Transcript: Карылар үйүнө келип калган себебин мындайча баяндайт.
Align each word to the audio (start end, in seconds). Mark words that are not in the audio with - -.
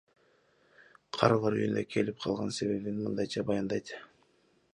Карылар 1.17 1.57
үйүнө 1.59 1.83
келип 1.97 2.25
калган 2.25 2.51
себебин 2.61 2.99
мындайча 3.05 3.49
баяндайт. 3.53 3.95